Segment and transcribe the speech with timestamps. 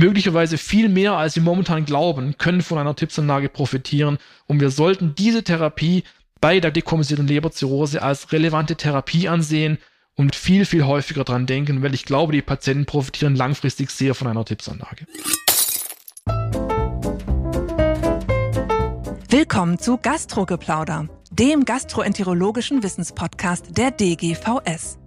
[0.00, 4.18] möglicherweise viel mehr, als wir momentan glauben, können von einer Tipsanlage profitieren.
[4.46, 6.04] Und wir sollten diese Therapie
[6.40, 9.78] bei der dekompensionierten Leberzirrhose als relevante Therapie ansehen
[10.16, 14.26] und viel, viel häufiger dran denken, weil ich glaube, die Patienten profitieren langfristig sehr von
[14.26, 15.06] einer Tipsanlage.
[19.28, 24.99] Willkommen zu Gastrogeplauder, dem gastroenterologischen Wissenspodcast der DGVS.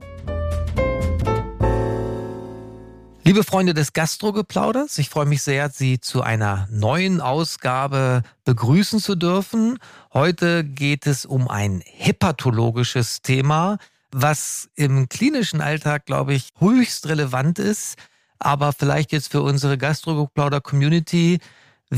[3.25, 9.15] Liebe Freunde des Gastrogeplauders, ich freue mich sehr, Sie zu einer neuen Ausgabe begrüßen zu
[9.15, 9.79] dürfen.
[10.13, 13.77] Heute geht es um ein hepatologisches Thema,
[14.11, 17.95] was im klinischen Alltag, glaube ich, höchst relevant ist,
[18.39, 21.39] aber vielleicht jetzt für unsere Gastrogeplauder-Community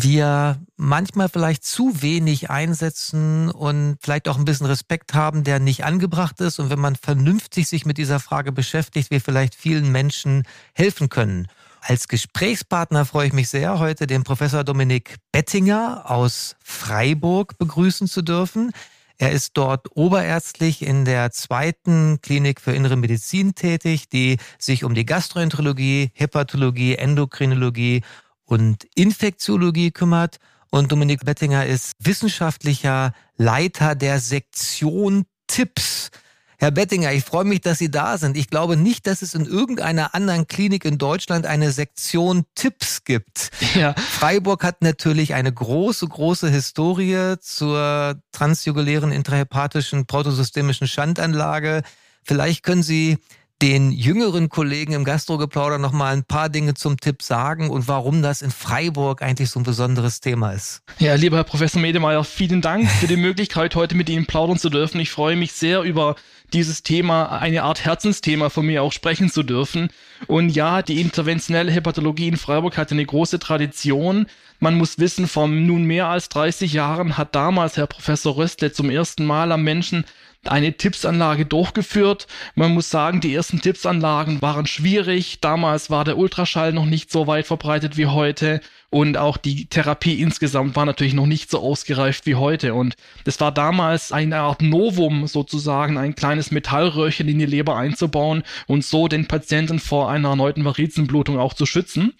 [0.03, 5.85] wir manchmal vielleicht zu wenig einsetzen und vielleicht auch ein bisschen Respekt haben, der nicht
[5.85, 6.59] angebracht ist.
[6.59, 11.47] Und wenn man vernünftig sich mit dieser Frage beschäftigt, wir vielleicht vielen Menschen helfen können.
[11.79, 18.21] Als Gesprächspartner freue ich mich sehr, heute den Professor Dominik Bettinger aus Freiburg begrüßen zu
[18.21, 18.71] dürfen.
[19.17, 24.93] Er ist dort oberärztlich in der zweiten Klinik für innere Medizin tätig, die sich um
[24.93, 28.01] die Gastroenterologie, Hepatologie, Endokrinologie
[28.45, 30.37] und Infektiologie kümmert.
[30.71, 36.11] Und Dominik Bettinger ist wissenschaftlicher Leiter der Sektion Tipps.
[36.57, 38.37] Herr Bettinger, ich freue mich, dass Sie da sind.
[38.37, 43.51] Ich glaube nicht, dass es in irgendeiner anderen Klinik in Deutschland eine Sektion Tipps gibt.
[43.75, 43.93] Ja.
[43.93, 51.83] Freiburg hat natürlich eine große, große Historie zur transjugulären intrahepatischen protosystemischen Schandanlage.
[52.23, 53.17] Vielleicht können Sie
[53.61, 58.21] den jüngeren Kollegen im Gastrogeplauder noch mal ein paar Dinge zum Tipp sagen und warum
[58.21, 60.81] das in Freiburg eigentlich so ein besonderes Thema ist.
[60.99, 64.69] Ja, lieber Herr Professor Medemeyer, vielen Dank für die Möglichkeit, heute mit Ihnen plaudern zu
[64.69, 64.99] dürfen.
[64.99, 66.15] Ich freue mich sehr über
[66.53, 69.89] dieses Thema, eine Art Herzensthema von mir auch sprechen zu dürfen.
[70.27, 74.27] Und ja, die interventionelle Hepatologie in Freiburg hat eine große Tradition.
[74.59, 78.89] Man muss wissen, vor nun mehr als 30 Jahren hat damals Herr Professor Röstle zum
[78.89, 80.05] ersten Mal am Menschen
[80.49, 82.27] eine Tippsanlage durchgeführt.
[82.55, 85.39] Man muss sagen, die ersten Tippsanlagen waren schwierig.
[85.41, 88.61] Damals war der Ultraschall noch nicht so weit verbreitet wie heute
[88.95, 92.73] und auch die Therapie insgesamt war natürlich noch nicht so ausgereift wie heute.
[92.73, 92.95] Und
[93.25, 98.85] das war damals eine Art Novum sozusagen, ein kleines Metallröhrchen in die Leber einzubauen und
[98.85, 102.13] so den Patienten vor einer erneuten Varizenblutung auch zu schützen.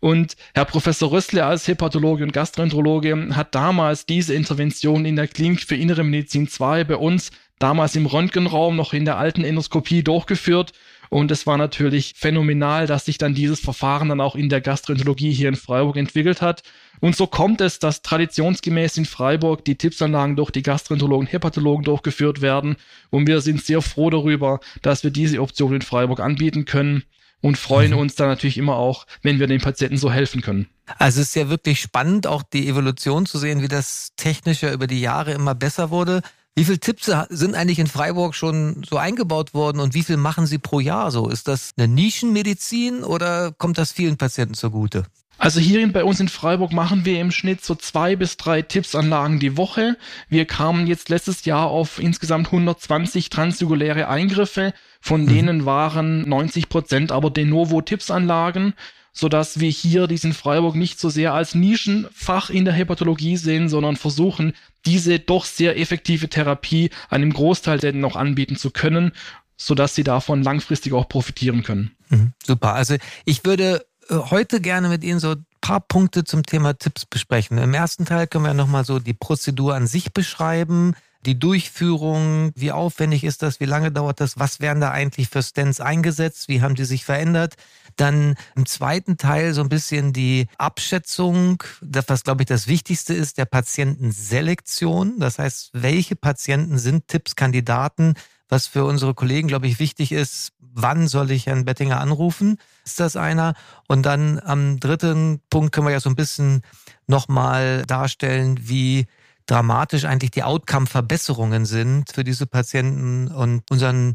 [0.00, 5.62] Und Herr Professor Rössle als Hepatologe und Gastroenterologe hat damals diese Intervention in der Klinik
[5.62, 10.72] für Innere Medizin 2 bei uns damals im Röntgenraum noch in der alten Endoskopie durchgeführt.
[11.10, 15.32] Und es war natürlich phänomenal, dass sich dann dieses Verfahren dann auch in der Gastroenterologie
[15.32, 16.62] hier in Freiburg entwickelt hat.
[17.00, 21.84] Und so kommt es, dass traditionsgemäß in Freiburg die Tippsanlagen durch die Gastroenterologen und Hepatologen
[21.84, 22.76] durchgeführt werden.
[23.10, 27.04] Und wir sind sehr froh darüber, dass wir diese Option in Freiburg anbieten können
[27.40, 27.98] und freuen mhm.
[27.98, 30.68] uns dann natürlich immer auch, wenn wir den Patienten so helfen können.
[30.98, 34.86] Also es ist ja wirklich spannend, auch die Evolution zu sehen, wie das technische über
[34.86, 36.22] die Jahre immer besser wurde.
[36.58, 40.44] Wie viele Tipps sind eigentlich in Freiburg schon so eingebaut worden und wie viel machen
[40.44, 41.28] Sie pro Jahr so?
[41.28, 45.04] Ist das eine Nischenmedizin oder kommt das vielen Patienten zugute?
[45.38, 49.38] Also hier bei uns in Freiburg machen wir im Schnitt so zwei bis drei Tippsanlagen
[49.38, 49.96] die Woche.
[50.28, 54.74] Wir kamen jetzt letztes Jahr auf insgesamt 120 transjuguläre Eingriffe.
[55.00, 55.28] Von mhm.
[55.28, 58.74] denen waren 90 Prozent aber De Novo Tippsanlagen
[59.18, 63.68] so dass wir hier diesen Freiburg nicht so sehr als Nischenfach in der Hepatologie sehen,
[63.68, 64.52] sondern versuchen,
[64.88, 69.12] diese doch sehr effektive Therapie einem Großteil der noch anbieten zu können,
[69.54, 71.90] so dass sie davon langfristig auch profitieren können.
[72.08, 72.72] Mhm, super.
[72.72, 77.04] Also ich würde äh, heute gerne mit Ihnen so ein paar Punkte zum Thema Tipps
[77.04, 77.58] besprechen.
[77.58, 80.94] Im ersten Teil können wir nochmal so die Prozedur an sich beschreiben,
[81.26, 85.42] die Durchführung, wie aufwendig ist das, wie lange dauert das, was werden da eigentlich für
[85.42, 87.54] Stents eingesetzt, wie haben die sich verändert.
[87.96, 93.38] Dann im zweiten Teil so ein bisschen die Abschätzung, was glaube ich das Wichtigste ist,
[93.38, 95.18] der Patientenselektion.
[95.18, 98.14] Das heißt, welche Patienten sind Tippskandidaten?
[98.48, 102.58] Was für unsere Kollegen, glaube ich, wichtig ist, wann soll ich Herrn Bettinger anrufen?
[102.84, 103.54] Ist das einer?
[103.88, 106.62] Und dann am dritten Punkt können wir ja so ein bisschen
[107.06, 109.06] nochmal darstellen, wie
[109.48, 114.14] dramatisch eigentlich die Outcome-Verbesserungen sind für diese Patienten und unseren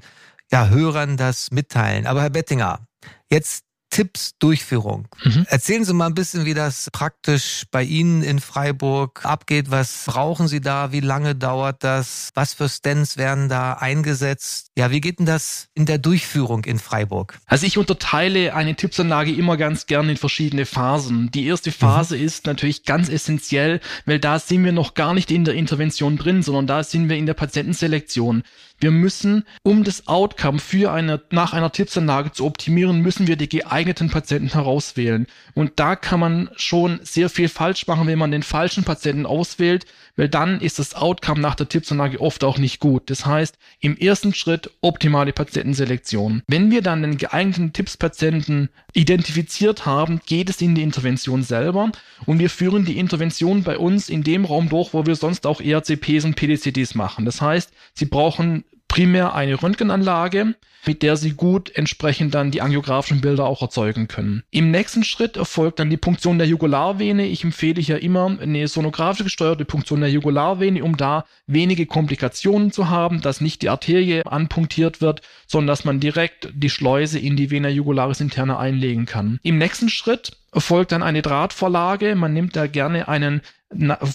[0.52, 2.08] ja, Hörern das mitteilen.
[2.08, 2.88] Aber Herr Bettinger,
[3.30, 5.08] jetzt Tipps Durchführung.
[5.24, 5.46] Mhm.
[5.48, 9.70] Erzählen Sie mal ein bisschen, wie das praktisch bei Ihnen in Freiburg abgeht.
[9.70, 10.92] Was brauchen Sie da?
[10.92, 12.32] Wie lange dauert das?
[12.34, 14.72] Was für Stents werden da eingesetzt?
[14.76, 17.38] Ja, wie geht denn das in der Durchführung in Freiburg?
[17.46, 21.30] Also ich unterteile eine Tippsanlage immer ganz gerne in verschiedene Phasen.
[21.30, 21.76] Die erste mhm.
[21.76, 22.24] Phase mhm.
[22.24, 26.42] ist natürlich ganz essentiell, weil da sind wir noch gar nicht in der Intervention drin,
[26.42, 28.42] sondern da sind wir in der Patientenselektion.
[28.84, 33.48] Wir müssen, um das Outcome für eine, nach einer Tipsanlage zu optimieren, müssen wir die
[33.48, 35.26] geeigneten Patienten herauswählen.
[35.54, 39.86] Und da kann man schon sehr viel falsch machen, wenn man den falschen Patienten auswählt,
[40.18, 43.10] weil dann ist das Outcome nach der Tipsanlage oft auch nicht gut.
[43.10, 46.42] Das heißt, im ersten Schritt optimale Patientenselektion.
[46.50, 51.90] Wenn wir dann den geeigneten Tippspatienten identifiziert haben, geht es in die Intervention selber
[52.26, 55.62] und wir führen die Intervention bei uns in dem Raum durch, wo wir sonst auch
[55.62, 57.24] ERCPs und PDCDs machen.
[57.24, 60.54] Das heißt, Sie brauchen primär eine Röntgenanlage,
[60.86, 64.44] mit der Sie gut entsprechend dann die angiografischen Bilder auch erzeugen können.
[64.52, 67.26] Im nächsten Schritt erfolgt dann die Punktion der Jugularvene.
[67.26, 72.90] Ich empfehle ja immer eine sonografisch gesteuerte Punktion der Jugularvene, um da wenige Komplikationen zu
[72.92, 77.50] haben, dass nicht die Arterie anpunktiert wird, sondern dass man direkt die Schleuse in die
[77.50, 79.40] Vena jugularis interne einlegen kann.
[79.42, 82.14] Im nächsten Schritt erfolgt dann eine Drahtvorlage.
[82.14, 83.42] Man nimmt da gerne einen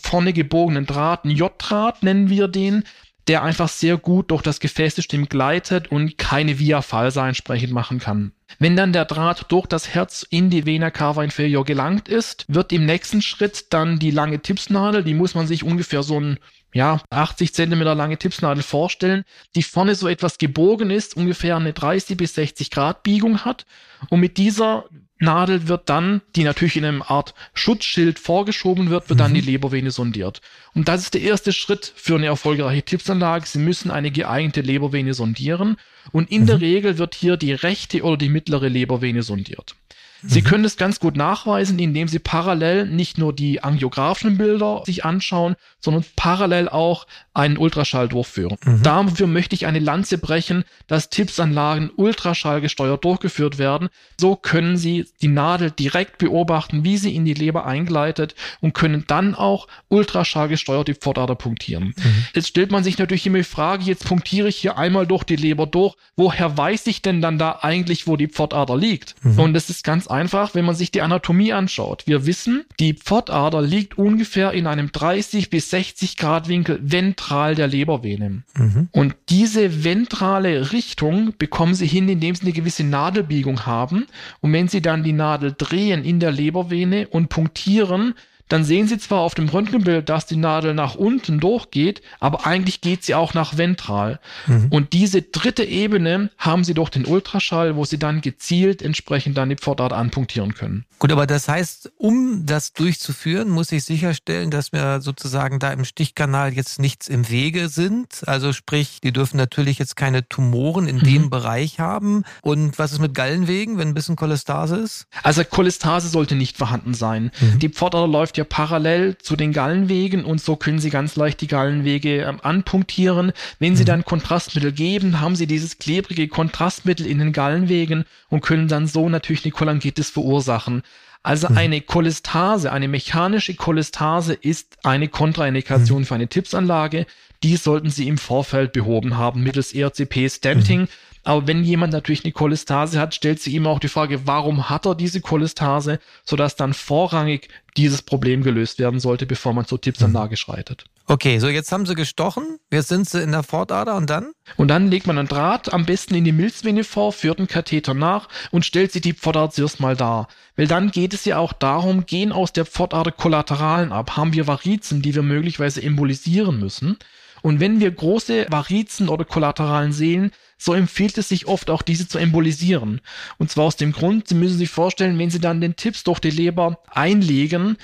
[0.04, 2.84] vorne gebogenen Draht, einen J-Draht nennen wir den,
[3.28, 8.32] der einfach sehr gut durch das Gefäßsystem gleitet und keine Via falsa entsprechend machen kann.
[8.58, 12.72] Wenn dann der Draht durch das Herz in die Vena cava inferior gelangt ist, wird
[12.72, 16.38] im nächsten Schritt dann die lange Tipsnadel, die muss man sich ungefähr so ein
[16.72, 22.16] ja, 80 Zentimeter lange Tipsnadel vorstellen, die vorne so etwas gebogen ist, ungefähr eine 30
[22.16, 23.64] bis 60 Grad Biegung hat.
[24.10, 24.84] Und mit dieser
[25.20, 29.22] Nadel wird dann, die natürlich in einem Art Schutzschild vorgeschoben wird, wird mhm.
[29.22, 30.40] dann die Lebervene sondiert.
[30.74, 33.46] Und das ist der erste Schritt für eine erfolgreiche Tipsanlage.
[33.46, 35.76] Sie müssen eine geeignete Lebervene sondieren.
[36.12, 36.46] Und in mhm.
[36.46, 39.74] der Regel wird hier die rechte oder die mittlere Lebervene sondiert.
[40.22, 40.44] Sie mhm.
[40.44, 45.56] können es ganz gut nachweisen, indem Sie parallel nicht nur die angiografischen Bilder sich anschauen,
[45.80, 48.56] sondern parallel auch einen Ultraschall durchführen.
[48.64, 48.82] Mhm.
[48.82, 53.88] Dafür möchte ich eine Lanze brechen, dass Tippsanlagen ultraschallgesteuert durchgeführt werden.
[54.20, 59.04] So können Sie die Nadel direkt beobachten, wie sie in die Leber eingleitet und können
[59.06, 61.94] dann auch ultraschallgesteuert die Pfortader punktieren.
[61.96, 62.24] Mhm.
[62.34, 65.36] Jetzt stellt man sich natürlich immer die Frage, jetzt punktiere ich hier einmal durch die
[65.36, 65.94] Leber durch.
[66.16, 69.14] Woher weiß ich denn dann da eigentlich, wo die Pfortader liegt?
[69.22, 69.38] Mhm.
[69.38, 72.04] Und das ist ganz einfach, wenn man sich die Anatomie anschaut.
[72.06, 77.66] Wir wissen, die Pfortader liegt ungefähr in einem 30 bis 60 Grad Winkel ventral der
[77.66, 78.42] Lebervene.
[78.56, 78.88] Mhm.
[78.92, 84.06] Und diese ventrale Richtung bekommen sie hin, indem sie eine gewisse Nadelbiegung haben.
[84.40, 88.14] Und wenn sie dann die Nadel drehen in der Lebervene und punktieren,
[88.48, 92.80] dann sehen Sie zwar auf dem Röntgenbild, dass die Nadel nach unten durchgeht, aber eigentlich
[92.80, 94.20] geht sie auch nach ventral.
[94.46, 94.68] Mhm.
[94.70, 99.48] Und diese dritte Ebene haben Sie durch den Ultraschall, wo Sie dann gezielt entsprechend dann
[99.48, 100.84] die Pfortart anpunktieren können.
[100.98, 105.84] Gut, aber das heißt, um das durchzuführen, muss ich sicherstellen, dass mir sozusagen da im
[105.84, 108.22] Stichkanal jetzt nichts im Wege sind.
[108.26, 111.02] Also sprich, die dürfen natürlich jetzt keine Tumoren in mhm.
[111.04, 112.24] dem Bereich haben.
[112.42, 115.06] Und was ist mit Gallenwegen, wenn ein bisschen Cholestase ist?
[115.22, 117.30] Also Cholestase sollte nicht vorhanden sein.
[117.40, 117.58] Mhm.
[117.60, 121.46] Die Pfortader läuft ja parallel zu den Gallenwegen und so können Sie ganz leicht die
[121.46, 123.32] Gallenwege ähm, anpunktieren.
[123.58, 123.88] Wenn Sie mhm.
[123.88, 129.08] dann Kontrastmittel geben, haben Sie dieses klebrige Kontrastmittel in den Gallenwegen und können dann so
[129.08, 130.82] natürlich eine Cholangitis verursachen.
[131.22, 131.58] Also mhm.
[131.58, 136.04] eine Cholestase, eine mechanische Cholestase ist eine Kontraindikation mhm.
[136.06, 137.06] für eine Tippsanlage.
[137.42, 140.82] Die sollten Sie im Vorfeld behoben haben mittels ERCP-Stenting.
[140.82, 140.88] Mhm.
[141.24, 144.86] Aber wenn jemand natürlich eine Cholestase hat, stellt sich ihm auch die Frage, warum hat
[144.86, 150.32] er diese Cholestase, sodass dann vorrangig dieses Problem gelöst werden sollte, bevor man zur Tippsanlage
[150.32, 150.36] mhm.
[150.36, 150.84] schreitet.
[151.10, 154.32] Okay, so jetzt haben sie gestochen, jetzt sind sie in der Fortader und dann?
[154.56, 157.94] Und dann legt man einen Draht am besten in die Milzvene vor, führt einen Katheter
[157.94, 160.28] nach und stellt sie die Pfortader zuerst mal dar.
[160.56, 164.46] Weil dann geht es ja auch darum, gehen aus der Pfortader Kollateralen ab, haben wir
[164.46, 166.98] Varizen, die wir möglicherweise embolisieren müssen.
[167.40, 172.08] Und wenn wir große Varizen oder Kollateralen sehen, so empfiehlt es sich oft auch diese
[172.08, 173.00] zu embolisieren.
[173.38, 176.18] Und zwar aus dem Grund, Sie müssen sich vorstellen, wenn Sie dann den Tipps durch
[176.18, 177.76] die Leber einlegen,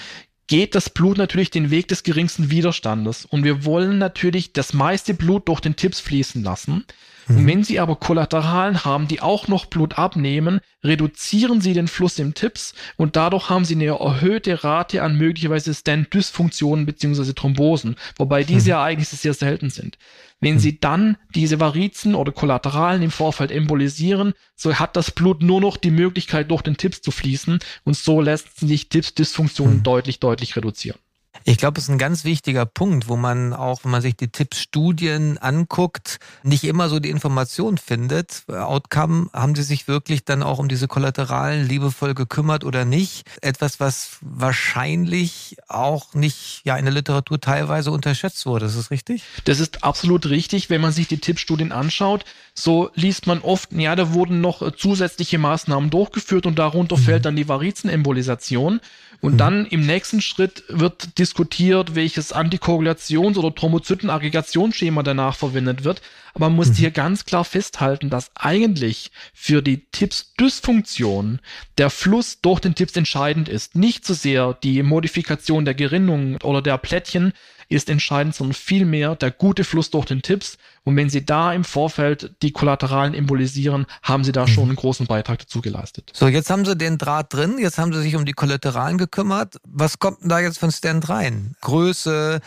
[0.46, 3.24] geht das Blut natürlich den Weg des geringsten Widerstandes.
[3.24, 6.84] Und wir wollen natürlich das meiste Blut durch den Tipps fließen lassen.
[7.26, 7.36] Mhm.
[7.36, 12.18] Und wenn Sie aber Kollateralen haben, die auch noch Blut abnehmen, reduzieren Sie den Fluss
[12.18, 17.32] im Tipps und dadurch haben Sie eine erhöhte Rate an möglicherweise Stent-Dysfunktionen bzw.
[17.32, 18.76] Thrombosen, wobei diese mhm.
[18.76, 19.98] Ereignisse sehr selten sind.
[20.40, 25.60] Wenn Sie dann diese Varizen oder Kollateralen im Vorfeld embolisieren, so hat das Blut nur
[25.60, 29.82] noch die Möglichkeit, durch den Tipps zu fließen und so lässt sich Tipps-Dysfunktionen mhm.
[29.82, 30.98] deutlich, deutlich reduzieren.
[31.46, 34.28] Ich glaube, es ist ein ganz wichtiger Punkt, wo man auch, wenn man sich die
[34.28, 38.44] Tipps-Studien anguckt, nicht immer so die Information findet.
[38.48, 43.28] Outcome, haben sie sich wirklich dann auch um diese Kollateralen liebevoll gekümmert oder nicht?
[43.42, 48.64] Etwas, was wahrscheinlich auch nicht ja in der Literatur teilweise unterschätzt wurde.
[48.64, 49.22] Ist das richtig?
[49.44, 50.70] Das ist absolut richtig.
[50.70, 52.24] Wenn man sich die Tippstudien anschaut,
[52.54, 57.02] so liest man oft, ja, da wurden noch zusätzliche Maßnahmen durchgeführt und darunter mhm.
[57.02, 58.80] fällt dann die Varizenembolisation.
[59.24, 59.38] Und mhm.
[59.38, 66.02] dann im nächsten Schritt wird diskutiert, welches Antikoagulations- oder Thrombozytenaggregationsschema danach verwendet wird.
[66.34, 66.74] Aber man muss mhm.
[66.74, 71.40] hier ganz klar festhalten, dass eigentlich für die TIPS-Dysfunktion
[71.78, 73.76] der Fluss durch den TIPS entscheidend ist.
[73.76, 77.32] Nicht so sehr die Modifikation der Gerinnung oder der Plättchen,
[77.68, 80.58] ist entscheidend, sondern vielmehr der gute Fluss durch den Tipps.
[80.84, 84.70] Und wenn Sie da im Vorfeld die Kollateralen embolisieren, haben Sie da schon mhm.
[84.70, 86.10] einen großen Beitrag dazu geleistet.
[86.14, 89.56] So, jetzt haben Sie den Draht drin, jetzt haben Sie sich um die Kollateralen gekümmert.
[89.64, 91.56] Was kommt denn da jetzt von Stand rein?
[91.60, 92.40] Größe,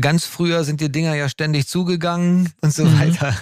[0.00, 2.98] Ganz früher sind die Dinger ja ständig zugegangen und so mhm.
[2.98, 3.34] weiter.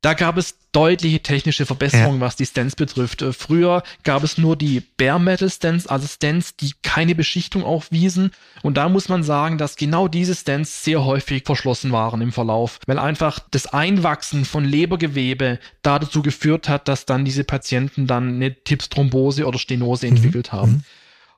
[0.00, 2.26] Da gab es deutliche technische Verbesserungen, ja.
[2.26, 3.22] was die Stents betrifft.
[3.22, 8.32] Äh, früher gab es nur die Bare Metal Stents, also Stents, die keine Beschichtung aufwiesen.
[8.62, 12.78] Und da muss man sagen, dass genau diese Stents sehr häufig verschlossen waren im Verlauf,
[12.86, 18.34] weil einfach das Einwachsen von Lebergewebe da dazu geführt hat, dass dann diese Patienten dann
[18.34, 20.16] eine Tipsthrombose oder Stenose mhm.
[20.16, 20.72] entwickelt haben.
[20.72, 20.84] Mhm.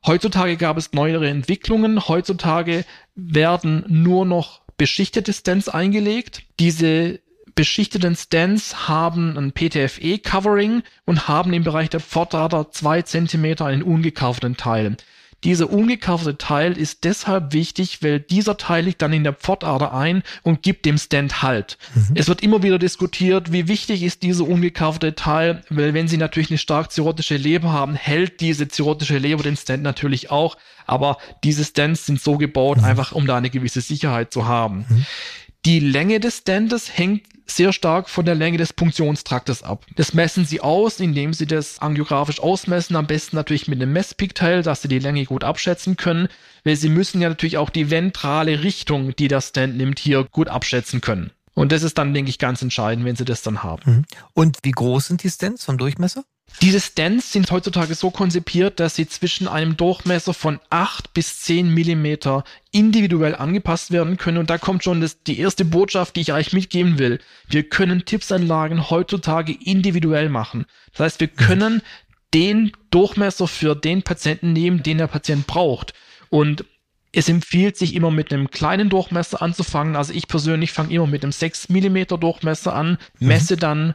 [0.06, 2.08] Heutzutage gab es neuere Entwicklungen.
[2.08, 6.42] Heutzutage werden nur noch beschichtete Stents eingelegt.
[6.60, 7.20] Diese
[7.54, 14.56] beschichteten Stents haben ein PTFE-Covering und haben im Bereich der Pfortader zwei Zentimeter einen ungekauften
[14.56, 14.96] Teil.
[15.45, 20.25] Dieser ungekaufte Teil ist deshalb wichtig, weil dieser Teil liegt dann in der Pfortader ein
[20.42, 21.78] und gibt dem Stand Halt.
[21.95, 22.16] Mhm.
[22.16, 26.50] Es wird immer wieder diskutiert, wie wichtig ist dieser ungekaufte Teil, weil wenn Sie natürlich
[26.50, 31.64] eine stark zirrhotische Leber haben, hält diese zirrhotische Leber den Stand natürlich auch, aber diese
[31.64, 32.85] Stands sind so gebaut, mhm.
[32.85, 34.87] einfach um da eine gewisse Sicherheit zu haben.
[34.88, 35.07] Mhm.
[35.64, 39.84] Die Länge des Standes hängt sehr stark von der Länge des Punktionstraktes ab.
[39.96, 44.62] Das messen sie aus, indem sie das angiografisch ausmessen, am besten natürlich mit einem Messpigtail,
[44.62, 46.28] dass sie die Länge gut abschätzen können,
[46.64, 50.48] weil sie müssen ja natürlich auch die ventrale Richtung, die der Stand nimmt, hier gut
[50.48, 51.30] abschätzen können.
[51.54, 53.82] Und das ist dann, denke ich, ganz entscheidend, wenn sie das dann haben.
[53.84, 54.04] Mhm.
[54.32, 56.24] Und wie groß sind die Stents vom Durchmesser?
[56.60, 61.72] Diese Stents sind heutzutage so konzipiert, dass sie zwischen einem Durchmesser von 8 bis 10
[61.72, 64.38] Millimeter individuell angepasst werden können.
[64.38, 67.20] Und da kommt schon das, die erste Botschaft, die ich euch mitgeben will.
[67.48, 70.66] Wir können Tippsanlagen heutzutage individuell machen.
[70.92, 71.80] Das heißt, wir können
[72.34, 75.94] den Durchmesser für den Patienten nehmen, den der Patient braucht.
[76.28, 76.64] Und
[77.12, 79.96] es empfiehlt sich immer mit einem kleinen Durchmesser anzufangen.
[79.96, 83.60] Also ich persönlich fange immer mit einem 6 Millimeter Durchmesser an, messe mhm.
[83.60, 83.94] dann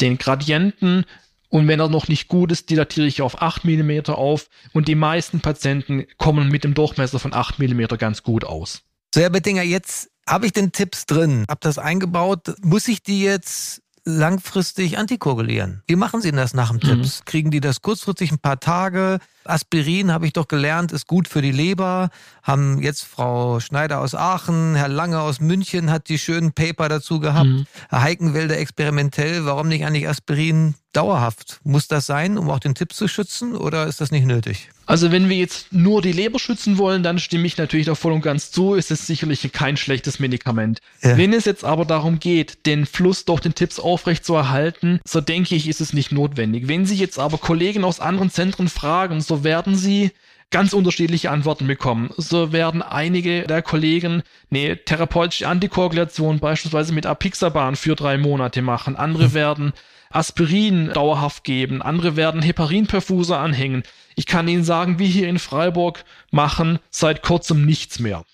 [0.00, 1.04] den Gradienten,
[1.52, 4.48] und wenn er noch nicht gut ist, dilatiere ich auf 8 mm auf.
[4.72, 8.80] Und die meisten Patienten kommen mit dem Durchmesser von 8 mm ganz gut aus.
[9.14, 12.54] So, Herr Bettinger, jetzt habe ich den Tipps drin, habe das eingebaut.
[12.62, 15.82] Muss ich die jetzt langfristig antikoagulieren?
[15.86, 17.02] Wie machen Sie das nach dem mhm.
[17.02, 17.26] Tipps?
[17.26, 19.18] Kriegen die das kurzfristig ein paar Tage?
[19.44, 22.08] Aspirin, habe ich doch gelernt, ist gut für die Leber.
[22.42, 27.20] Haben jetzt Frau Schneider aus Aachen, Herr Lange aus München hat die schönen Paper dazu
[27.20, 27.46] gehabt.
[27.46, 27.66] Mhm.
[27.90, 29.44] Herr Heikenwälder experimentell.
[29.44, 31.60] Warum nicht eigentlich Aspirin dauerhaft?
[31.64, 34.68] Muss das sein, um auch den Tipp zu schützen oder ist das nicht nötig?
[34.86, 38.12] Also wenn wir jetzt nur die Leber schützen wollen, dann stimme ich natürlich da voll
[38.12, 40.80] und ganz zu, ist es sicherlich kein schlechtes Medikament.
[41.02, 41.16] Ja.
[41.16, 45.20] Wenn es jetzt aber darum geht, den Fluss durch den Tipps aufrecht zu erhalten, so
[45.20, 46.68] denke ich, ist es nicht notwendig.
[46.68, 50.10] Wenn sich jetzt aber Kollegen aus anderen Zentren fragen, so werden sie
[50.52, 52.10] ganz unterschiedliche Antworten bekommen.
[52.16, 58.94] So werden einige der Kollegen eine therapeutische Antikoagulation beispielsweise mit Apixaban für drei Monate machen.
[58.94, 59.72] Andere werden
[60.14, 63.82] Aspirin dauerhaft geben, andere werden Heparinperfuser anhängen.
[64.14, 68.24] Ich kann Ihnen sagen, wir hier in Freiburg machen seit kurzem nichts mehr.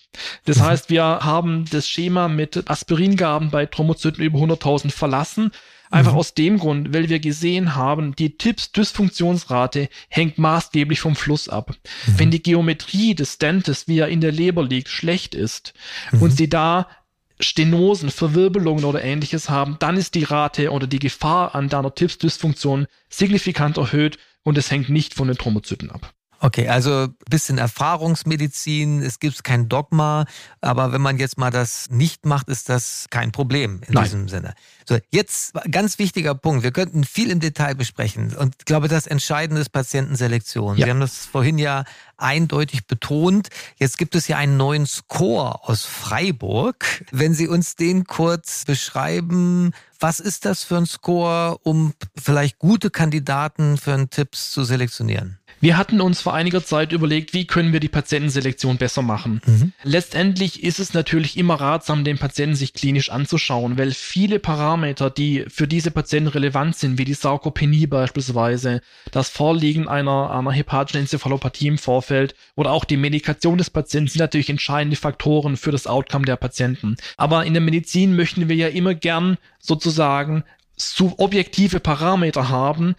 [0.44, 5.52] Das heißt, wir haben das Schema mit Aspiringaben bei Thrombozyten über 100.000 verlassen.
[5.90, 6.18] Einfach mhm.
[6.18, 11.70] aus dem Grund, weil wir gesehen haben, die Tipps-Dysfunktionsrate hängt maßgeblich vom Fluss ab.
[12.06, 12.18] Mhm.
[12.18, 15.73] Wenn die Geometrie des Stentes, wie er in der Leber liegt, schlecht ist
[16.12, 16.23] mhm.
[16.23, 16.88] und sie da
[17.40, 22.87] Stenosen, Verwirbelungen oder ähnliches haben, dann ist die Rate oder die Gefahr an deiner Tipps-Dysfunktion
[23.09, 26.12] signifikant erhöht und es hängt nicht von den Thrombozyten ab.
[26.40, 30.25] Okay, also bisschen Erfahrungsmedizin, es gibt kein Dogma,
[30.61, 34.04] aber wenn man jetzt mal das nicht macht, ist das kein Problem in Nein.
[34.04, 34.54] diesem Sinne.
[34.87, 36.62] So, jetzt ganz wichtiger Punkt.
[36.62, 40.76] Wir könnten viel im Detail besprechen und ich glaube, das Entscheidende ist Patientenselektion.
[40.76, 40.87] Ja.
[40.87, 41.85] Sie haben das vorhin ja
[42.18, 43.48] eindeutig betont.
[43.76, 47.04] Jetzt gibt es ja einen neuen Score aus Freiburg.
[47.10, 52.90] Wenn Sie uns den kurz beschreiben, was ist das für ein Score, um vielleicht gute
[52.90, 55.38] Kandidaten für einen Tipps zu selektionieren?
[55.60, 59.40] Wir hatten uns vor einiger Zeit überlegt, wie können wir die Patientenselektion besser machen.
[59.44, 59.72] Mhm.
[59.82, 65.46] Letztendlich ist es natürlich immer ratsam, den Patienten sich klinisch anzuschauen, weil viele Parameter, die
[65.48, 71.66] für diese Patienten relevant sind, wie die Sarkopenie beispielsweise, das Vorliegen einer, einer hepatischen Enzephalopathie
[71.66, 72.08] im Vorfeld
[72.57, 76.97] oder auch die Medikation des Patienten sind natürlich entscheidende Faktoren für das Outcome der Patienten.
[77.17, 80.45] Aber in der Medizin möchten wir ja immer gern sozusagen
[81.19, 82.95] objektive Parameter haben,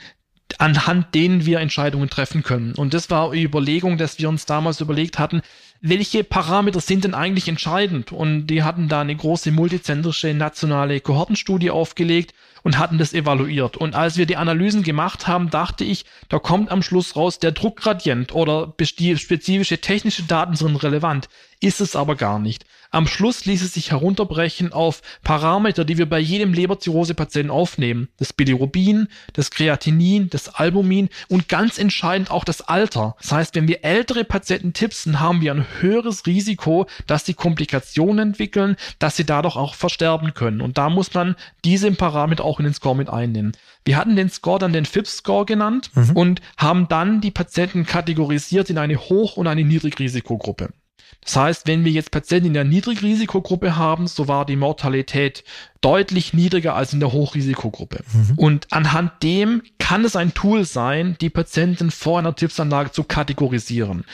[0.57, 2.73] anhand denen wir Entscheidungen treffen können.
[2.75, 5.41] Und das war die Überlegung, dass wir uns damals überlegt hatten,
[5.81, 8.11] welche Parameter sind denn eigentlich entscheidend?
[8.11, 13.77] Und die hatten da eine große multizentrische nationale Kohortenstudie aufgelegt und hatten das evaluiert.
[13.77, 17.51] Und als wir die Analysen gemacht haben, dachte ich, da kommt am Schluss raus, der
[17.51, 21.29] Druckgradient oder spezifische technische Daten sind relevant.
[21.59, 22.65] Ist es aber gar nicht.
[22.91, 28.09] Am Schluss ließ es sich herunterbrechen auf Parameter, die wir bei jedem Leberzirrhose-Patienten aufnehmen.
[28.17, 33.15] Das Bilirubin, das Kreatinin, das Albumin und ganz entscheidend auch das Alter.
[33.21, 38.29] Das heißt, wenn wir ältere Patienten tippsen, haben wir ein höheres Risiko, dass sie Komplikationen
[38.29, 40.59] entwickeln, dass sie dadurch auch versterben können.
[40.59, 43.51] Und da muss man diese Parameter auch in den Score mit einnehmen.
[43.85, 46.11] Wir hatten den Score dann den FIPS-Score genannt mhm.
[46.15, 50.73] und haben dann die Patienten kategorisiert in eine Hoch- und eine Niedrigrisikogruppe.
[51.23, 55.43] Das heißt, wenn wir jetzt Patienten in der Niedrigrisikogruppe haben, so war die Mortalität
[55.81, 58.03] deutlich niedriger als in der Hochrisikogruppe.
[58.11, 58.33] Mhm.
[58.37, 64.05] Und anhand dem kann es ein Tool sein, die Patienten vor einer Tipsanlage zu kategorisieren.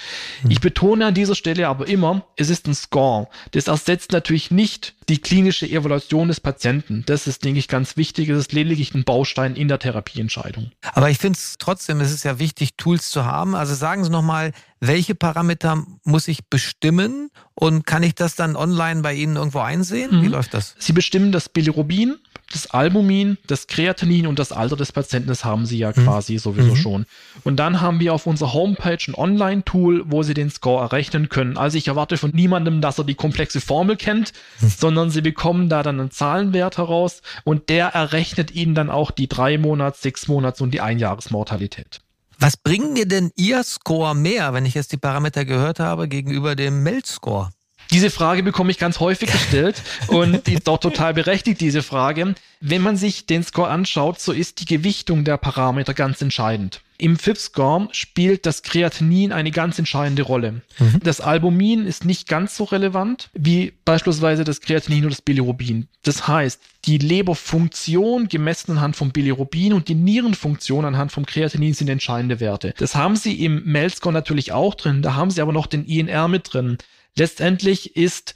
[0.43, 0.51] Mhm.
[0.51, 3.27] Ich betone an dieser Stelle aber immer, es ist ein Score.
[3.51, 7.03] Das ersetzt natürlich nicht die klinische Evaluation des Patienten.
[7.05, 8.29] Das ist, denke ich, ganz wichtig.
[8.29, 10.71] Es ist lediglich ein Baustein in der Therapieentscheidung.
[10.93, 13.55] Aber ich finde es trotzdem, es ist ja wichtig, Tools zu haben.
[13.55, 19.01] Also sagen Sie nochmal, welche Parameter muss ich bestimmen und kann ich das dann online
[19.01, 20.19] bei Ihnen irgendwo einsehen?
[20.19, 20.23] Mhm.
[20.23, 20.75] Wie läuft das?
[20.79, 22.17] Sie bestimmen das Bilirubin,
[22.55, 26.03] das Albumin, das Kreatinin und das Alter des Patienten, das haben Sie ja mhm.
[26.03, 26.77] quasi sowieso mhm.
[26.77, 27.05] schon.
[27.43, 31.57] Und dann haben wir auf unserer Homepage ein Online-Tool, wo Sie den Score errechnen können.
[31.57, 34.69] Also ich erwarte von niemandem, dass er die komplexe Formel kennt, mhm.
[34.69, 39.27] sondern Sie bekommen da dann einen Zahlenwert heraus und der errechnet Ihnen dann auch die
[39.27, 42.01] drei Monats, sechs Monats und die Einjahresmortalität.
[42.39, 46.55] Was bringt mir denn Ihr Score mehr, wenn ich jetzt die Parameter gehört habe, gegenüber
[46.55, 47.49] dem Meld-Score?
[47.95, 52.35] Diese Frage bekomme ich ganz häufig gestellt und die ist auch total berechtigt, diese Frage.
[52.59, 56.81] Wenn man sich den Score anschaut, so ist die Gewichtung der Parameter ganz entscheidend.
[56.97, 60.61] Im FIP-Score spielt das Kreatinin eine ganz entscheidende Rolle.
[60.77, 60.99] Mhm.
[61.03, 65.87] Das Albumin ist nicht ganz so relevant wie beispielsweise das Kreatinin oder das Bilirubin.
[66.03, 71.87] Das heißt, die Leberfunktion gemessen anhand vom Bilirubin und die Nierenfunktion anhand vom Kreatinin sind
[71.87, 72.73] entscheidende Werte.
[72.77, 76.27] Das haben sie im MEL-Score natürlich auch drin, da haben sie aber noch den INR
[76.27, 76.77] mit drin.
[77.17, 78.35] Letztendlich ist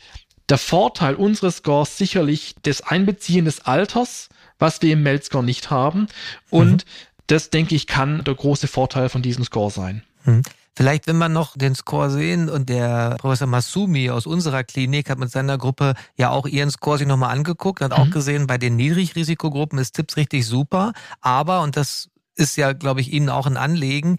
[0.50, 6.08] der Vorteil unseres Scores sicherlich das Einbeziehen des Alters, was wir im Melt-Score nicht haben.
[6.50, 6.90] Und mhm.
[7.28, 10.04] das, denke ich, kann der große Vorteil von diesem Score sein.
[10.26, 10.42] Mhm.
[10.76, 15.20] Vielleicht, wenn wir noch den Score sehen und der Professor Masumi aus unserer Klinik hat
[15.20, 17.98] mit seiner Gruppe ja auch ihren Score sich nochmal angeguckt, hat mhm.
[17.98, 23.02] auch gesehen, bei den Niedrigrisikogruppen ist Tipps richtig super, aber, und das ist ja, glaube
[23.02, 24.18] ich, Ihnen auch ein Anlegen,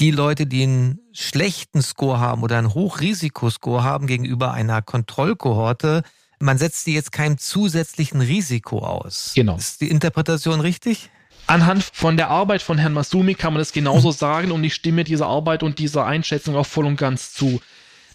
[0.00, 6.02] die Leute, die einen schlechten Score haben oder einen Hochrisikoscore haben gegenüber einer Kontrollkohorte,
[6.40, 9.32] man setzt die jetzt keinem zusätzlichen Risiko aus.
[9.34, 9.56] Genau.
[9.56, 11.10] Ist die Interpretation richtig?
[11.48, 15.04] Anhand von der Arbeit von Herrn Masumi kann man das genauso sagen und ich stimme
[15.04, 17.60] dieser Arbeit und dieser Einschätzung auch voll und ganz zu.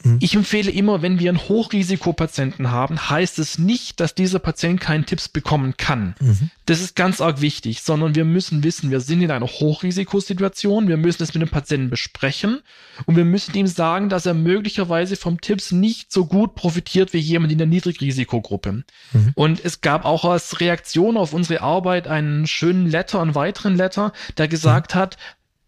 [0.03, 0.17] Mhm.
[0.19, 5.05] Ich empfehle immer, wenn wir einen Hochrisikopatienten haben, heißt es nicht, dass dieser Patient keinen
[5.05, 6.15] Tipps bekommen kann.
[6.19, 6.49] Mhm.
[6.65, 10.97] Das ist ganz arg wichtig, sondern wir müssen wissen, wir sind in einer Hochrisikosituation, wir
[10.97, 12.59] müssen es mit dem Patienten besprechen
[13.05, 17.19] und wir müssen ihm sagen, dass er möglicherweise vom Tipps nicht so gut profitiert wie
[17.19, 18.83] jemand in der Niedrigrisikogruppe.
[19.13, 19.31] Mhm.
[19.35, 24.11] Und es gab auch als Reaktion auf unsere Arbeit einen schönen Letter, einen weiteren Letter,
[24.37, 24.99] der gesagt mhm.
[24.99, 25.17] hat,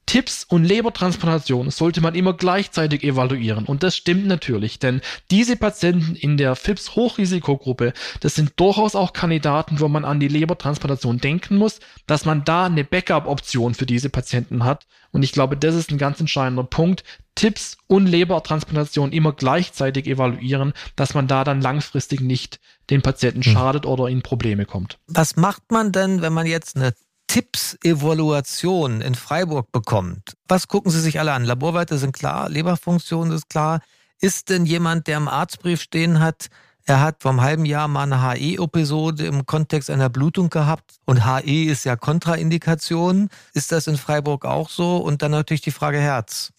[0.05, 3.65] Tipps und Lebertransplantation sollte man immer gleichzeitig evaluieren.
[3.65, 9.13] Und das stimmt natürlich, denn diese Patienten in der FIPS Hochrisikogruppe, das sind durchaus auch
[9.13, 14.09] Kandidaten, wo man an die Lebertransplantation denken muss, dass man da eine Backup-Option für diese
[14.09, 14.85] Patienten hat.
[15.11, 17.03] Und ich glaube, das ist ein ganz entscheidender Punkt.
[17.33, 23.53] Tipps und Lebertransplantation immer gleichzeitig evaluieren, dass man da dann langfristig nicht den Patienten hm.
[23.53, 24.99] schadet oder in Probleme kommt.
[25.07, 26.93] Was macht man denn, wenn man jetzt eine
[27.27, 31.43] Tipps-Evaluation in Freiburg bekommt, was gucken Sie sich alle an?
[31.43, 33.81] Laborwerte sind klar, Leberfunktion ist klar.
[34.21, 36.49] Ist denn jemand, der im Arztbrief stehen hat,
[36.87, 41.25] er hat vor einem halben Jahr mal eine HE-Episode im Kontext einer Blutung gehabt und
[41.25, 43.29] HE ist ja Kontraindikation.
[43.53, 44.97] Ist das in Freiburg auch so?
[44.97, 46.53] Und dann natürlich die Frage Herz.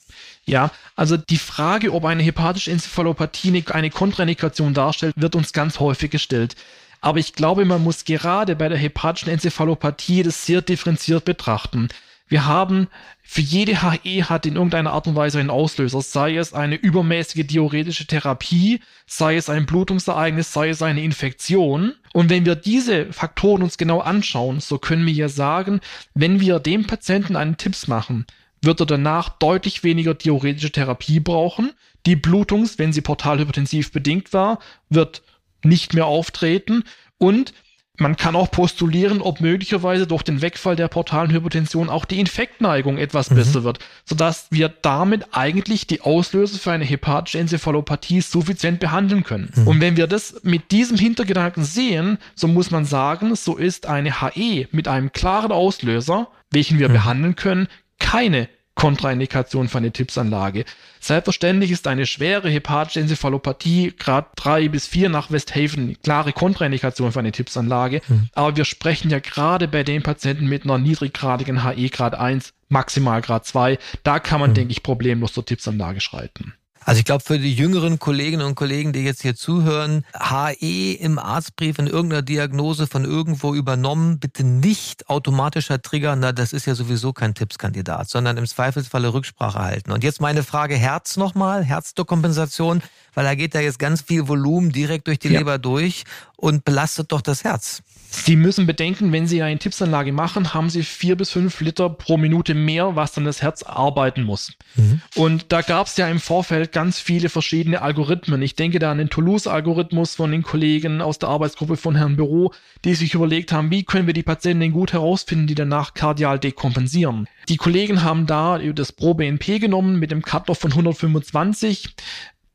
[0.44, 6.10] Ja, also die Frage, ob eine hepatische Enzephalopathie eine Kontraindikation darstellt, wird uns ganz häufig
[6.10, 6.56] gestellt.
[7.00, 11.88] Aber ich glaube, man muss gerade bei der hepatischen Enzephalopathie das sehr differenziert betrachten.
[12.28, 12.88] Wir haben
[13.22, 17.46] für jede HE hat in irgendeiner Art und Weise einen Auslöser, sei es eine übermäßige
[17.46, 21.94] diuretische Therapie, sei es ein Blutungsereignis, sei es eine Infektion.
[22.12, 25.80] Und wenn wir diese Faktoren uns genau anschauen, so können wir ja sagen,
[26.14, 28.26] wenn wir dem Patienten einen Tipps machen,
[28.62, 31.72] wird er danach deutlich weniger diuretische Therapie brauchen.
[32.06, 35.22] Die Blutungs, wenn sie portalhypertensiv bedingt war, wird
[35.64, 36.84] nicht mehr auftreten
[37.18, 37.52] und
[37.98, 42.98] Man kann auch postulieren, ob möglicherweise durch den Wegfall der portalen Hypertension auch die Infektneigung
[42.98, 43.36] etwas mhm.
[43.36, 49.50] besser wird, sodass wir damit eigentlich die Auslöser für eine hepatische Enzephalopathie suffizient behandeln können.
[49.54, 49.66] Mhm.
[49.66, 54.20] Und wenn wir das mit diesem Hintergedanken sehen, so muss man sagen, so ist eine
[54.20, 56.94] HE mit einem klaren Auslöser, welchen wir mhm.
[56.94, 60.64] behandeln können, keine Kontraindikation für eine Tipsanlage.
[61.00, 67.18] Selbstverständlich ist eine schwere hepatische Enzephalopathie, Grad 3 bis 4 nach Westhaven, klare Kontraindikation für
[67.18, 68.02] eine Tipsanlage.
[68.06, 68.28] Mhm.
[68.34, 73.22] Aber wir sprechen ja gerade bei den Patienten mit einer niedriggradigen HE Grad 1, maximal
[73.22, 73.78] Grad 2.
[74.04, 74.54] Da kann man, mhm.
[74.54, 76.54] denke ich, problemlos zur Tipsanlage schreiten.
[76.86, 81.18] Also ich glaube, für die jüngeren Kolleginnen und Kollegen, die jetzt hier zuhören, HE im
[81.18, 86.76] Arztbrief in irgendeiner Diagnose von irgendwo übernommen, bitte nicht automatischer Trigger, na, das ist ja
[86.76, 89.90] sowieso kein Tippskandidat, sondern im Zweifelsfalle Rücksprache halten.
[89.90, 92.80] Und jetzt meine Frage Herz nochmal, Herzdokompensation,
[93.14, 95.40] weil da geht da jetzt ganz viel Volumen direkt durch die ja.
[95.40, 96.04] Leber durch
[96.36, 97.82] und belastet doch das Herz.
[98.08, 102.16] Sie müssen bedenken, wenn Sie eine Tipsanlage machen, haben Sie vier bis fünf Liter pro
[102.16, 104.52] Minute mehr, was dann das Herz arbeiten muss.
[104.76, 105.00] Mhm.
[105.14, 108.42] Und da gab es ja im Vorfeld ganz viele verschiedene Algorithmen.
[108.42, 112.52] Ich denke da an den Toulouse-Algorithmus von den Kollegen aus der Arbeitsgruppe von Herrn Büro,
[112.84, 117.28] die sich überlegt haben, wie können wir die Patienten gut herausfinden, die danach kardial dekompensieren.
[117.48, 121.94] Die Kollegen haben da das Pro-BNP genommen mit dem Cut-Off von 125,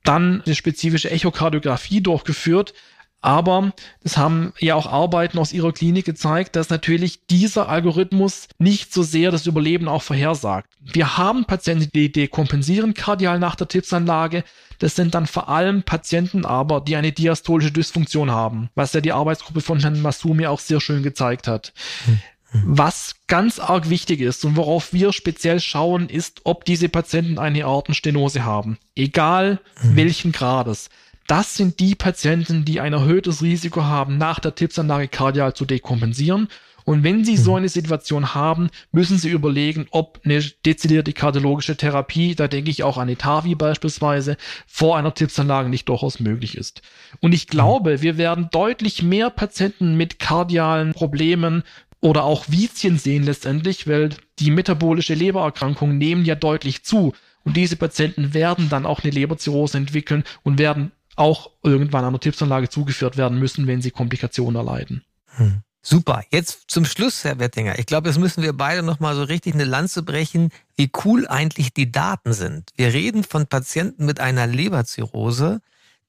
[0.03, 2.75] dann eine spezifische Echokardiographie durchgeführt,
[3.21, 8.93] aber es haben ja auch Arbeiten aus ihrer Klinik gezeigt, dass natürlich dieser Algorithmus nicht
[8.93, 10.67] so sehr das Überleben auch vorhersagt.
[10.81, 14.43] Wir haben Patienten, die dekompensieren kardial nach der Tipsanlage.
[14.79, 19.11] Das sind dann vor allem Patienten aber, die eine diastolische Dysfunktion haben, was ja die
[19.11, 21.73] Arbeitsgruppe von Herrn Masumi auch sehr schön gezeigt hat.
[22.05, 22.19] Hm.
[22.53, 27.63] Was ganz arg wichtig ist und worauf wir speziell schauen, ist, ob diese Patienten eine
[27.63, 28.77] Aortenstenose haben.
[28.95, 29.95] Egal mhm.
[29.95, 30.89] welchen Grades.
[31.31, 36.49] Das sind die Patienten, die ein erhöhtes Risiko haben, nach der Tipsanlage kardial zu dekompensieren.
[36.83, 37.57] Und wenn Sie so mhm.
[37.59, 42.97] eine Situation haben, müssen Sie überlegen, ob eine dezidierte kardiologische Therapie, da denke ich auch
[42.97, 44.35] an Etavi beispielsweise,
[44.67, 46.81] vor einer Tipsanlage nicht durchaus möglich ist.
[47.21, 51.63] Und ich glaube, wir werden deutlich mehr Patienten mit kardialen Problemen
[52.01, 57.13] oder auch Vizien sehen letztendlich, weil die metabolische Lebererkrankungen nehmen ja deutlich zu.
[57.45, 62.69] Und diese Patienten werden dann auch eine Leberzirrhose entwickeln und werden auch irgendwann einer Tipsanlage
[62.69, 65.03] zugeführt werden müssen, wenn sie Komplikationen erleiden.
[65.37, 65.61] Hm.
[65.83, 66.23] Super.
[66.29, 67.79] Jetzt zum Schluss, Herr Wettinger.
[67.79, 71.73] Ich glaube, jetzt müssen wir beide nochmal so richtig eine Lanze brechen, wie cool eigentlich
[71.73, 72.69] die Daten sind.
[72.75, 75.61] Wir reden von Patienten mit einer Leberzirrhose,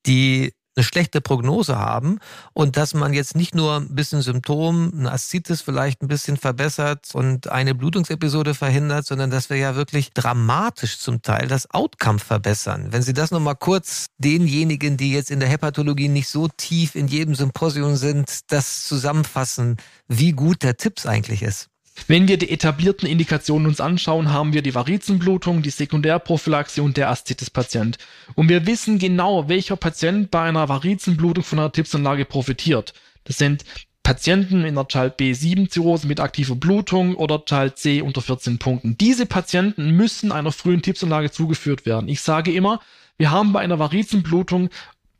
[0.05, 2.18] die eine schlechte Prognose haben
[2.52, 7.08] und dass man jetzt nicht nur ein bisschen Symptom, eine Aszitis vielleicht ein bisschen verbessert
[7.14, 12.88] und eine Blutungsepisode verhindert, sondern dass wir ja wirklich dramatisch zum Teil das Outcome verbessern.
[12.90, 17.08] Wenn Sie das nochmal kurz denjenigen, die jetzt in der Hepatologie nicht so tief in
[17.08, 19.76] jedem Symposium sind, das zusammenfassen,
[20.08, 21.71] wie gut der Tipps eigentlich ist.
[22.07, 27.11] Wenn wir die etablierten Indikationen uns anschauen, haben wir die Varizenblutung, die Sekundärprophylaxe und der
[27.11, 27.98] Aszitis-Patient.
[28.35, 32.94] Und wir wissen genau, welcher Patient bei einer Varizenblutung von einer Tipsanlage profitiert.
[33.24, 33.64] Das sind
[34.02, 38.98] Patienten in der Child B7-Zirrhose mit aktiver Blutung oder Child C unter 14 Punkten.
[38.98, 42.09] Diese Patienten müssen einer frühen Tipsanlage zugeführt werden.
[42.09, 42.81] Ich sage immer,
[43.16, 44.70] wir haben bei einer Varizenblutung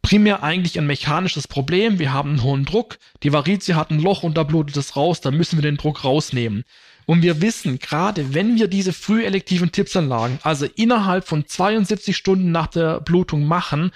[0.03, 1.99] primär eigentlich ein mechanisches Problem.
[1.99, 5.21] Wir haben einen hohen Druck, die Varizie hat ein Loch und da blutet es raus,
[5.21, 6.65] da müssen wir den Druck rausnehmen.
[7.07, 12.69] Und wir wissen, gerade wenn wir diese frühelektiven Tippsanlagen, also innerhalb von 72 Stunden nach
[12.69, 13.93] der Blutung machen,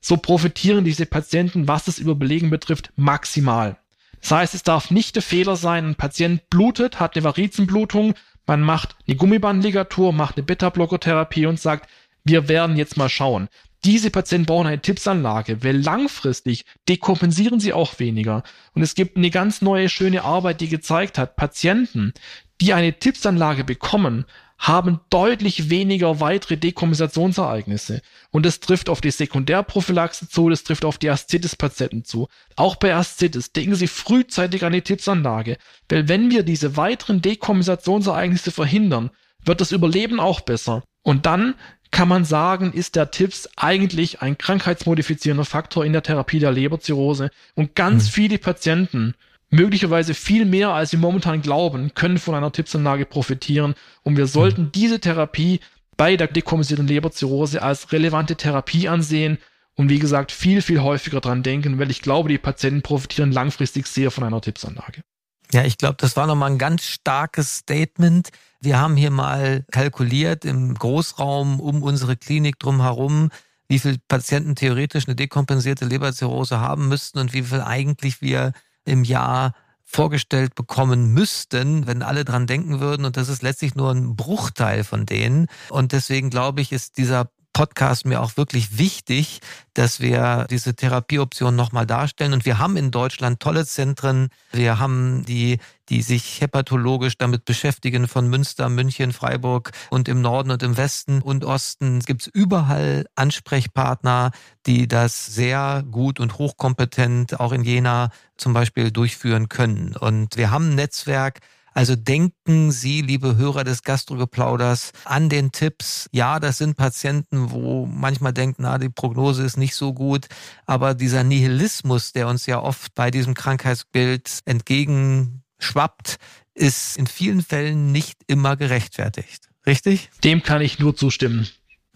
[0.00, 3.78] so profitieren diese Patienten, was das Überbelegen betrifft, maximal.
[4.20, 8.14] Das heißt, es darf nicht der Fehler sein, ein Patient blutet, hat eine Varizenblutung,
[8.46, 11.88] man macht eine Gummibandligatur, macht eine Beta-Blocker-Therapie und sagt,
[12.24, 13.48] wir werden jetzt mal schauen.
[13.84, 18.42] Diese Patienten brauchen eine Tippsanlage, weil langfristig dekompensieren sie auch weniger.
[18.74, 22.12] Und es gibt eine ganz neue, schöne Arbeit, die gezeigt hat, Patienten,
[22.60, 24.26] die eine Tippsanlage bekommen,
[24.60, 28.02] haben deutlich weniger weitere Dekompensationsereignisse.
[28.30, 32.28] Und das trifft auf die Sekundärprophylaxe zu, das trifft auf die Aszitis-Patienten zu.
[32.56, 35.56] Auch bei Aszitis denken Sie frühzeitig an die Tippsanlage,
[35.88, 39.08] weil wenn wir diese weiteren Dekompensationsereignisse verhindern,
[39.42, 40.82] wird das Überleben auch besser.
[41.02, 41.54] Und dann
[41.90, 47.30] kann man sagen, ist der TIPS eigentlich ein krankheitsmodifizierender Faktor in der Therapie der Leberzirrhose.
[47.54, 48.10] Und ganz mhm.
[48.10, 49.14] viele Patienten,
[49.50, 53.74] möglicherweise viel mehr als sie momentan glauben, können von einer TIPS-Anlage profitieren.
[54.02, 54.72] Und wir sollten mhm.
[54.72, 55.60] diese Therapie
[55.96, 59.38] bei der dekompensierten Leberzirrhose als relevante Therapie ansehen
[59.76, 63.86] und wie gesagt viel, viel häufiger dran denken, weil ich glaube, die Patienten profitieren langfristig
[63.86, 65.02] sehr von einer TIPS-Anlage.
[65.52, 68.30] Ja, ich glaube, das war nochmal ein ganz starkes Statement.
[68.60, 73.30] Wir haben hier mal kalkuliert im Großraum um unsere Klinik drumherum,
[73.68, 78.52] wie viele Patienten theoretisch eine dekompensierte Leberzirrhose haben müssten und wie viel eigentlich wir
[78.84, 83.04] im Jahr vorgestellt bekommen müssten, wenn alle dran denken würden.
[83.04, 85.48] Und das ist letztlich nur ein Bruchteil von denen.
[85.68, 89.40] Und deswegen glaube ich, ist dieser Podcast mir auch wirklich wichtig,
[89.74, 92.32] dass wir diese Therapieoption nochmal darstellen.
[92.32, 94.30] Und wir haben in Deutschland tolle Zentren.
[94.50, 95.58] Wir haben die,
[95.90, 101.20] die sich hepatologisch damit beschäftigen, von Münster, München, Freiburg und im Norden und im Westen
[101.20, 101.98] und Osten.
[101.98, 104.30] Es gibt überall Ansprechpartner,
[104.64, 109.94] die das sehr gut und hochkompetent auch in Jena zum Beispiel durchführen können.
[109.96, 111.40] Und wir haben ein Netzwerk,
[111.72, 116.08] also denken Sie, liebe Hörer des Gastrogeplauders, an den Tipps.
[116.12, 120.26] Ja, das sind Patienten, wo manchmal denkt, na, die Prognose ist nicht so gut.
[120.66, 126.16] Aber dieser Nihilismus, der uns ja oft bei diesem Krankheitsbild entgegenschwappt,
[126.54, 129.48] ist in vielen Fällen nicht immer gerechtfertigt.
[129.66, 130.10] Richtig?
[130.24, 131.48] Dem kann ich nur zustimmen.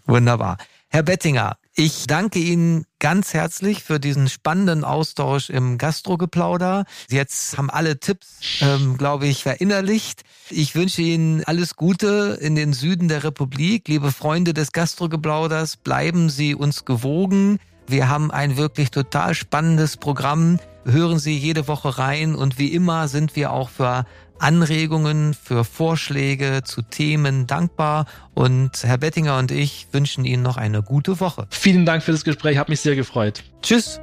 [0.05, 0.57] Wunderbar.
[0.87, 6.85] Herr Bettinger, ich danke Ihnen ganz herzlich für diesen spannenden Austausch im Gastrogeplauder.
[7.09, 10.23] Jetzt haben alle Tipps, ähm, glaube ich, verinnerlicht.
[10.49, 13.89] Ich wünsche Ihnen alles Gute in den Süden der Republik.
[13.89, 17.59] Liebe Freunde des Gastrogeplauders, bleiben Sie uns gewogen.
[17.87, 20.59] Wir haben ein wirklich total spannendes Programm.
[20.85, 24.05] Hören Sie jede Woche rein und wie immer sind wir auch für
[24.39, 28.05] Anregungen, für Vorschläge zu Themen dankbar.
[28.33, 31.47] Und Herr Bettinger und ich wünschen Ihnen noch eine gute Woche.
[31.51, 33.43] Vielen Dank für das Gespräch, hat mich sehr gefreut.
[33.61, 33.99] Tschüss.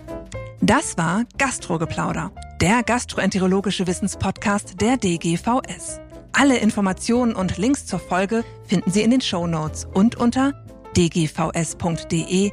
[0.61, 6.01] Das war Gastrogeplauder, der gastroenterologische Wissenspodcast der DGVS.
[6.33, 10.53] Alle Informationen und Links zur Folge finden Sie in den Show Notes und unter
[10.97, 12.53] dgvs.de